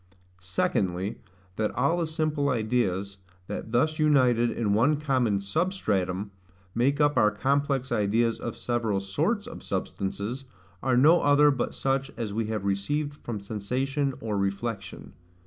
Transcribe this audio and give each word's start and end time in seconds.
Secondly, 0.39 1.19
That 1.57 1.69
all 1.75 1.97
the 1.97 2.07
simple 2.07 2.49
ideas, 2.49 3.19
that 3.45 3.71
thus 3.71 3.99
united 3.99 4.49
in 4.49 4.73
one 4.73 4.99
common 4.99 5.37
SUBSTRATUM, 5.39 6.31
make 6.73 6.99
up 6.99 7.17
our 7.17 7.29
complex 7.29 7.91
ideas 7.91 8.39
of 8.39 8.57
several 8.57 8.99
SORTS 8.99 9.45
of 9.45 9.61
substances, 9.61 10.45
are 10.81 10.97
no 10.97 11.21
other 11.21 11.51
but 11.51 11.75
such 11.75 12.09
as 12.17 12.33
we 12.33 12.47
have 12.47 12.65
received 12.65 13.13
from 13.17 13.39
sensation 13.41 14.15
or 14.21 14.39
reflection. 14.39 15.13